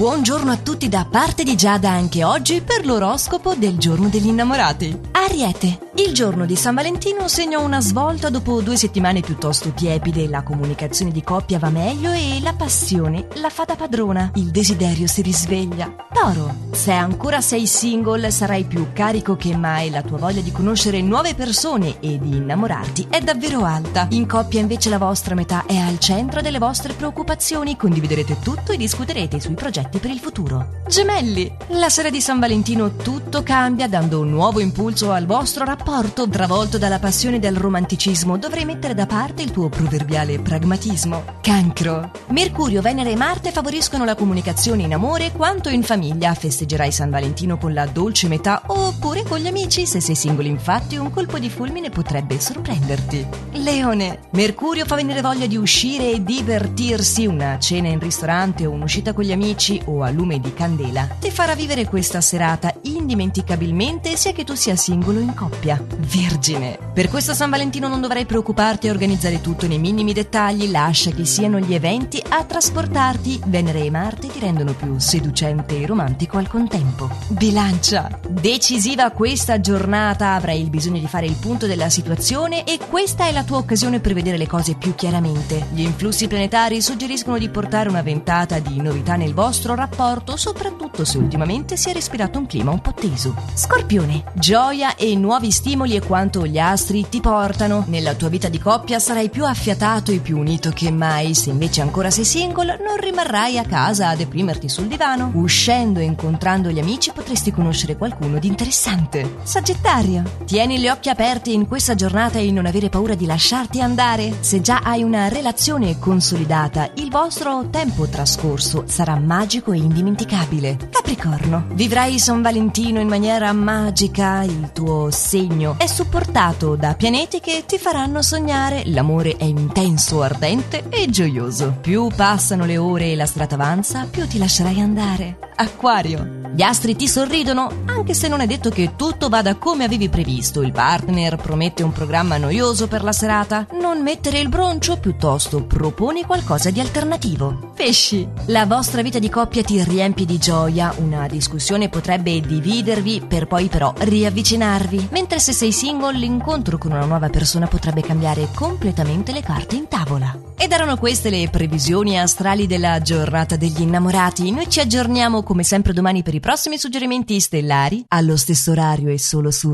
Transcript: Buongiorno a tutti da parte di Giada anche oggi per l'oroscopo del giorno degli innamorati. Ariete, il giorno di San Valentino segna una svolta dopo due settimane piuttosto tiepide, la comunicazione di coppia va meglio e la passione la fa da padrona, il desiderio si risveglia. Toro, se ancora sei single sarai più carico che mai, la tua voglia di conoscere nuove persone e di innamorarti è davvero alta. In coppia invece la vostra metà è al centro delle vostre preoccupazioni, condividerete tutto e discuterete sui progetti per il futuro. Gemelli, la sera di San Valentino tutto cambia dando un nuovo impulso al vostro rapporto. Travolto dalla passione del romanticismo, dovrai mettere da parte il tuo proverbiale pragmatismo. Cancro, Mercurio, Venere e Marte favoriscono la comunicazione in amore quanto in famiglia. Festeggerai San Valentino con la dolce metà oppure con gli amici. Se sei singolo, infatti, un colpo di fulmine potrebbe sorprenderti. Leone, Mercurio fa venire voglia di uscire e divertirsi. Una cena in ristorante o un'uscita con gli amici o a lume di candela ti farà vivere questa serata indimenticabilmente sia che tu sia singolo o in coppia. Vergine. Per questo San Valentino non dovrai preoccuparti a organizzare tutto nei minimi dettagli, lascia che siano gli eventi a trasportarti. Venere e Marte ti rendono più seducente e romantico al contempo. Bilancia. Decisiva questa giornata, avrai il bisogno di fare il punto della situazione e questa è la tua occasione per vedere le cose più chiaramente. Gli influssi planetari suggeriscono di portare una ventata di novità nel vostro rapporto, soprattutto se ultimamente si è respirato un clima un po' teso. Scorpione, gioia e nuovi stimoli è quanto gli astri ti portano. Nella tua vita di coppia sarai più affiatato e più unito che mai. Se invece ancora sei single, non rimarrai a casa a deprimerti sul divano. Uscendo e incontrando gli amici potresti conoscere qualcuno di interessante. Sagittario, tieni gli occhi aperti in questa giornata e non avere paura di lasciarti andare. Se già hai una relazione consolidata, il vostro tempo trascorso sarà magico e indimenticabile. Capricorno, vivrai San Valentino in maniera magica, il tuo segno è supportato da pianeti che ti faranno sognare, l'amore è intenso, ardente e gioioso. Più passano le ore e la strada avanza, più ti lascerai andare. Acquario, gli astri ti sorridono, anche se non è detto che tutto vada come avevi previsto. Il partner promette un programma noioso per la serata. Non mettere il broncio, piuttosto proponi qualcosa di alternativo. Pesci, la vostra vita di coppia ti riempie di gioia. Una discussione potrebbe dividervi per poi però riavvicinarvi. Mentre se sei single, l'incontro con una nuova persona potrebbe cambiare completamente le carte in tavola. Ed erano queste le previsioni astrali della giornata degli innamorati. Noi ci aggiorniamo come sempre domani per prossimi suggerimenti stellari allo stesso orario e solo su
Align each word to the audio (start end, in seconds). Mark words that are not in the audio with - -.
Buongiorno 0.00 0.50
a 0.50 0.56
tutti 0.56 0.88
da 0.88 1.04
parte 1.04 1.44
di 1.44 1.54
Giada 1.54 1.90
anche 1.90 2.24
oggi 2.24 2.62
per 2.62 2.86
l'oroscopo 2.86 3.54
del 3.54 3.76
giorno 3.76 4.08
degli 4.08 4.28
innamorati. 4.28 4.98
Ariete, 5.12 5.89
il 6.02 6.14
giorno 6.14 6.46
di 6.46 6.56
San 6.56 6.74
Valentino 6.74 7.28
segna 7.28 7.58
una 7.58 7.80
svolta 7.80 8.30
dopo 8.30 8.62
due 8.62 8.76
settimane 8.76 9.20
piuttosto 9.20 9.70
tiepide, 9.72 10.28
la 10.28 10.42
comunicazione 10.42 11.10
di 11.10 11.22
coppia 11.22 11.58
va 11.58 11.68
meglio 11.68 12.10
e 12.12 12.38
la 12.40 12.54
passione 12.54 13.26
la 13.34 13.50
fa 13.50 13.64
da 13.64 13.76
padrona, 13.76 14.30
il 14.36 14.50
desiderio 14.50 15.06
si 15.06 15.20
risveglia. 15.20 15.94
Toro, 16.12 16.54
se 16.70 16.92
ancora 16.92 17.40
sei 17.40 17.66
single 17.66 18.30
sarai 18.30 18.64
più 18.64 18.92
carico 18.94 19.36
che 19.36 19.54
mai, 19.54 19.90
la 19.90 20.02
tua 20.02 20.18
voglia 20.18 20.40
di 20.40 20.50
conoscere 20.52 21.02
nuove 21.02 21.34
persone 21.34 22.00
e 22.00 22.18
di 22.18 22.36
innamorarti 22.36 23.08
è 23.10 23.20
davvero 23.20 23.64
alta. 23.64 24.06
In 24.10 24.26
coppia 24.26 24.60
invece 24.60 24.88
la 24.88 24.98
vostra 24.98 25.34
metà 25.34 25.64
è 25.66 25.76
al 25.76 25.98
centro 25.98 26.40
delle 26.40 26.58
vostre 26.58 26.94
preoccupazioni, 26.94 27.76
condividerete 27.76 28.38
tutto 28.38 28.72
e 28.72 28.78
discuterete 28.78 29.38
sui 29.38 29.54
progetti 29.54 29.98
per 29.98 30.10
il 30.10 30.18
futuro. 30.18 30.80
Gemelli, 30.88 31.52
la 31.68 31.90
sera 31.90 32.10
di 32.10 32.20
San 32.20 32.38
Valentino 32.38 32.96
tutto 32.96 33.42
cambia 33.42 33.86
dando 33.86 34.20
un 34.20 34.30
nuovo 34.30 34.60
impulso 34.60 35.12
al 35.12 35.26
vostro 35.26 35.64
rapporto. 35.64 35.88
Travolto 35.90 36.78
dalla 36.78 37.00
passione 37.00 37.40
del 37.40 37.56
romanticismo, 37.56 38.38
dovrai 38.38 38.64
mettere 38.64 38.94
da 38.94 39.06
parte 39.06 39.42
il 39.42 39.50
tuo 39.50 39.68
proverbiale 39.68 40.38
pragmatismo. 40.38 41.38
Cancro, 41.40 42.12
Mercurio, 42.28 42.80
Venere 42.80 43.10
e 43.10 43.16
Marte 43.16 43.50
favoriscono 43.50 44.04
la 44.04 44.14
comunicazione 44.14 44.84
in 44.84 44.94
amore 44.94 45.32
quanto 45.32 45.68
in 45.68 45.82
famiglia. 45.82 46.32
Festeggerai 46.32 46.92
San 46.92 47.10
Valentino 47.10 47.58
con 47.58 47.74
la 47.74 47.86
dolce 47.86 48.28
metà 48.28 48.62
oppure 48.66 49.24
con 49.24 49.38
gli 49.38 49.48
amici. 49.48 49.84
Se 49.84 50.00
sei 50.00 50.14
singolo, 50.14 50.46
infatti, 50.46 50.96
un 50.96 51.10
colpo 51.10 51.40
di 51.40 51.50
fulmine 51.50 51.90
potrebbe 51.90 52.38
sorprenderti. 52.38 53.26
Leone, 53.54 54.20
Mercurio 54.30 54.86
fa 54.86 54.94
venire 54.94 55.20
voglia 55.20 55.46
di 55.46 55.56
uscire 55.56 56.12
e 56.12 56.22
divertirsi. 56.22 57.26
Una 57.26 57.58
cena 57.58 57.88
in 57.88 57.98
ristorante 57.98 58.64
o 58.64 58.70
un'uscita 58.70 59.12
con 59.12 59.24
gli 59.24 59.32
amici 59.32 59.82
o 59.86 60.02
a 60.02 60.10
lume 60.10 60.38
di 60.38 60.54
candela 60.54 61.08
ti 61.18 61.30
farà 61.30 61.54
vivere 61.54 61.86
questa 61.86 62.20
serata 62.20 62.72
indimenticabilmente 62.82 64.16
sia 64.16 64.32
che 64.32 64.44
tu 64.44 64.54
sia 64.54 64.76
singolo 64.76 65.18
o 65.18 65.22
in 65.22 65.34
coppia. 65.34 65.79
Vergine. 65.86 66.78
Per 66.92 67.08
questo 67.08 67.34
San 67.34 67.50
Valentino 67.50 67.88
non 67.88 68.00
dovrai 68.00 68.26
preoccuparti 68.26 68.88
a 68.88 68.90
organizzare 68.90 69.40
tutto 69.40 69.66
nei 69.66 69.78
minimi 69.78 70.12
dettagli, 70.12 70.70
lascia 70.70 71.10
che 71.10 71.24
siano 71.24 71.58
gli 71.58 71.74
eventi 71.74 72.22
a 72.28 72.44
trasportarti. 72.44 73.40
Venere 73.46 73.84
e 73.84 73.90
Marte 73.90 74.28
ti 74.28 74.38
rendono 74.38 74.72
più 74.72 74.98
seducente 74.98 75.80
e 75.80 75.86
romantico 75.86 76.38
al 76.38 76.48
contempo. 76.48 77.10
Bilancia. 77.28 78.18
Decisiva 78.28 79.10
questa 79.10 79.60
giornata, 79.60 80.34
avrai 80.34 80.60
il 80.60 80.70
bisogno 80.70 80.98
di 80.98 81.06
fare 81.06 81.26
il 81.26 81.36
punto 81.36 81.66
della 81.66 81.88
situazione 81.88 82.64
e 82.64 82.78
questa 82.88 83.26
è 83.26 83.32
la 83.32 83.44
tua 83.44 83.58
occasione 83.58 84.00
per 84.00 84.14
vedere 84.14 84.36
le 84.36 84.46
cose 84.46 84.74
più 84.74 84.94
chiaramente. 84.94 85.66
Gli 85.72 85.82
influssi 85.82 86.28
planetari 86.28 86.80
suggeriscono 86.82 87.38
di 87.38 87.48
portare 87.48 87.88
una 87.88 88.02
ventata 88.02 88.58
di 88.58 88.80
novità 88.80 89.16
nel 89.16 89.34
vostro 89.34 89.74
rapporto, 89.74 90.36
soprattutto 90.36 91.04
se 91.04 91.18
ultimamente 91.18 91.76
si 91.76 91.90
è 91.90 91.92
respirato 91.92 92.38
un 92.38 92.46
clima 92.46 92.70
un 92.70 92.80
po' 92.80 92.94
teso. 92.94 93.34
Scorpione, 93.54 94.24
gioia 94.34 94.96
e 94.96 95.14
nuovi 95.14 95.50
stimoli 95.60 95.94
è 95.94 96.00
quanto 96.00 96.46
gli 96.46 96.58
astri 96.58 97.06
ti 97.10 97.20
portano. 97.20 97.84
Nella 97.88 98.14
tua 98.14 98.30
vita 98.30 98.48
di 98.48 98.58
coppia 98.58 98.98
sarai 98.98 99.28
più 99.28 99.44
affiatato 99.44 100.10
e 100.10 100.20
più 100.20 100.38
unito 100.38 100.70
che 100.70 100.90
mai. 100.90 101.34
Se 101.34 101.50
invece 101.50 101.82
ancora 101.82 102.08
sei 102.10 102.24
single, 102.24 102.78
non 102.82 102.96
rimarrai 102.98 103.58
a 103.58 103.64
casa 103.64 104.08
a 104.08 104.16
deprimerti 104.16 104.70
sul 104.70 104.86
divano. 104.86 105.30
Uscendo 105.34 106.00
e 106.00 106.04
incontrando 106.04 106.70
gli 106.70 106.78
amici 106.78 107.12
potresti 107.12 107.52
conoscere 107.52 107.98
qualcuno 107.98 108.38
di 108.38 108.46
interessante. 108.46 109.36
Sagittario, 109.42 110.22
tieni 110.46 110.78
gli 110.78 110.88
occhi 110.88 111.10
aperti 111.10 111.52
in 111.52 111.68
questa 111.68 111.94
giornata 111.94 112.38
e 112.38 112.50
non 112.50 112.64
avere 112.64 112.88
paura 112.88 113.14
di 113.14 113.26
lasciarti 113.26 113.82
andare. 113.82 114.36
Se 114.40 114.62
già 114.62 114.80
hai 114.82 115.02
una 115.02 115.28
relazione 115.28 115.98
consolidata, 115.98 116.90
il 116.94 117.10
vostro 117.10 117.68
tempo 117.68 118.06
trascorso 118.06 118.84
sarà 118.86 119.14
magico 119.18 119.72
e 119.72 119.76
indimenticabile. 119.76 120.88
Capricorno, 120.90 121.66
vivrai 121.74 122.18
San 122.18 122.40
Valentino 122.40 122.98
in 122.98 123.08
maniera 123.08 123.52
magica, 123.52 124.42
il 124.42 124.70
tuo 124.72 125.10
segno 125.10 125.48
è 125.76 125.86
supportato 125.86 126.76
da 126.76 126.94
pianeti 126.94 127.40
che 127.40 127.64
ti 127.66 127.76
faranno 127.76 128.22
sognare, 128.22 128.82
l'amore 128.86 129.36
è 129.36 129.44
intenso, 129.44 130.22
ardente 130.22 130.84
e 130.88 131.08
gioioso. 131.10 131.76
Più 131.80 132.08
passano 132.14 132.64
le 132.64 132.78
ore 132.78 133.10
e 133.12 133.16
la 133.16 133.26
strada 133.26 133.56
avanza, 133.56 134.06
più 134.08 134.26
ti 134.28 134.38
lascerai 134.38 134.80
andare. 134.80 135.38
Acquario, 135.56 136.39
gli 136.52 136.62
astri 136.62 136.96
ti 136.96 137.06
sorridono, 137.06 137.70
anche 137.86 138.12
se 138.12 138.26
non 138.26 138.40
è 138.40 138.46
detto 138.46 138.70
che 138.70 138.94
tutto 138.96 139.28
vada 139.28 139.54
come 139.54 139.84
avevi 139.84 140.08
previsto. 140.08 140.62
Il 140.62 140.72
partner 140.72 141.36
promette 141.36 141.84
un 141.84 141.92
programma 141.92 142.38
noioso 142.38 142.88
per 142.88 143.04
la 143.04 143.12
serata. 143.12 143.66
Non 143.80 144.02
mettere 144.02 144.40
il 144.40 144.48
broncio, 144.48 144.98
piuttosto 144.98 145.64
proponi 145.64 146.24
qualcosa 146.24 146.70
di 146.70 146.80
alternativo. 146.80 147.72
Pesci, 147.76 148.28
la 148.46 148.66
vostra 148.66 149.00
vita 149.02 149.20
di 149.20 149.28
coppia 149.28 149.62
ti 149.62 149.82
riempie 149.84 150.26
di 150.26 150.38
gioia. 150.38 150.92
Una 150.98 151.28
discussione 151.28 151.88
potrebbe 151.88 152.40
dividervi 152.40 153.22
per 153.26 153.46
poi 153.46 153.68
però 153.68 153.94
riavvicinarvi. 153.96 155.08
Mentre 155.12 155.38
se 155.38 155.52
sei 155.52 155.70
single, 155.70 156.18
l'incontro 156.18 156.78
con 156.78 156.90
una 156.90 157.04
nuova 157.04 157.28
persona 157.28 157.68
potrebbe 157.68 158.00
cambiare 158.00 158.48
completamente 158.54 159.30
le 159.32 159.42
carte 159.42 159.76
in 159.76 159.86
tavola. 159.86 160.36
Ed 160.56 160.72
erano 160.72 160.96
queste 160.96 161.30
le 161.30 161.48
previsioni 161.48 162.18
astrali 162.18 162.66
della 162.66 163.00
giornata 163.00 163.56
degli 163.56 163.80
innamorati. 163.80 164.50
Noi 164.50 164.68
ci 164.68 164.80
aggiorniamo 164.80 165.42
come 165.42 165.62
sempre 165.62 165.92
domani 165.92 166.22
per 166.22 166.34
prossimi 166.40 166.78
suggerimenti 166.78 167.38
stellari 167.38 168.04
allo 168.08 168.36
stesso 168.36 168.70
orario 168.70 169.10
e 169.10 169.18
solo 169.18 169.50
su 169.50 169.68